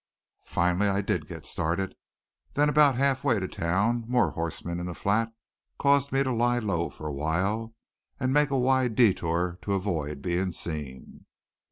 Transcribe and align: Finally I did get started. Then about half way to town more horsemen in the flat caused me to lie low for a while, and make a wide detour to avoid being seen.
Finally 0.47 0.87
I 0.89 1.01
did 1.01 1.27
get 1.27 1.45
started. 1.45 1.93
Then 2.55 2.69
about 2.69 2.95
half 2.95 3.23
way 3.23 3.39
to 3.39 3.47
town 3.47 4.03
more 4.07 4.31
horsemen 4.31 4.79
in 4.79 4.87
the 4.87 4.95
flat 4.95 5.31
caused 5.77 6.11
me 6.11 6.23
to 6.23 6.33
lie 6.33 6.57
low 6.57 6.89
for 6.89 7.05
a 7.05 7.13
while, 7.13 7.75
and 8.19 8.33
make 8.33 8.49
a 8.49 8.57
wide 8.57 8.95
detour 8.95 9.59
to 9.61 9.73
avoid 9.73 10.23
being 10.23 10.53
seen. 10.53 11.27